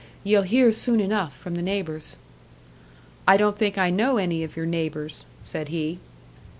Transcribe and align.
Ye'll 0.23 0.41
hear 0.41 0.71
soon 0.71 0.99
enough 0.99 1.37
from 1.37 1.53
the 1.53 1.61
neighbours." 1.61 2.17
"I 3.27 3.37
don't 3.37 3.55
think 3.55 3.77
I 3.77 3.91
know 3.91 4.17
any 4.17 4.43
of 4.43 4.57
your 4.57 4.65
neighbours," 4.65 5.27
said 5.41 5.67
he. 5.67 5.99